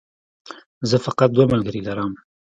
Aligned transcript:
زه 0.89 0.97
فقط 1.05 1.29
دوه 1.35 1.45
ملګري 1.53 1.81
لرم 1.87 2.11